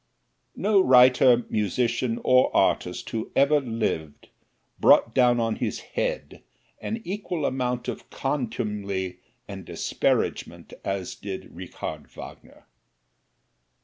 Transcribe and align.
No 0.55 0.81
writer, 0.83 1.45
musician 1.47 2.19
or 2.23 2.49
artist 2.57 3.07
who 3.11 3.29
ever 3.35 3.59
lived 3.61 4.29
brought 4.79 5.13
down 5.13 5.39
on 5.39 5.57
his 5.57 5.77
head 5.93 6.41
an 6.81 7.01
equal 7.05 7.45
amount 7.45 7.87
of 7.87 8.09
contumely 8.09 9.19
and 9.47 9.63
disparagement 9.63 10.73
as 10.83 11.13
did 11.13 11.55
Richard 11.55 12.07
Wagner. 12.09 12.65